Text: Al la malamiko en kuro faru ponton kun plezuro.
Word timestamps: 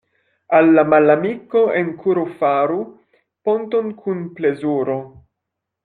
Al 0.59 0.69
la 0.79 0.83
malamiko 0.93 1.61
en 1.81 1.93
kuro 2.01 2.25
faru 2.41 2.81
ponton 3.49 3.95
kun 4.03 4.29
plezuro. 4.41 5.03